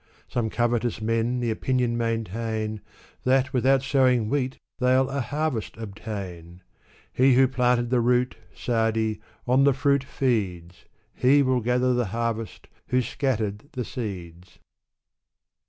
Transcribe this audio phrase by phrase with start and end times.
[0.27, 2.81] Some covetous men the opinion maintain,
[3.23, 6.63] That, without sowing wheat, they'll a harvest obtain!
[7.13, 10.85] He who planted the root, Sa'di, on the fruit feeds!
[11.13, 14.57] He will gather the harvest, who scattered the seeds